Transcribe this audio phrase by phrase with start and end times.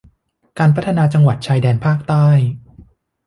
[0.59, 2.27] การพัฒนาจังหวัดชายแดนภาคใต้